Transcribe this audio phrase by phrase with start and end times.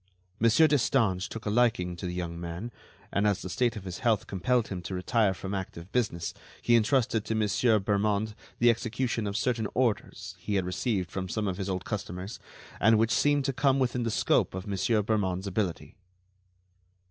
[0.39, 2.71] Monsieur Destange took a liking to the young man,
[3.13, 6.75] and as the state of his health compelled him to retire from active business, he
[6.75, 11.57] entrusted to Monsieur Bermond the execution of certain orders he had received from some of
[11.57, 12.39] his old customers
[12.79, 15.93] and which seemed to come within the scope of Monsieur Bermond's ability."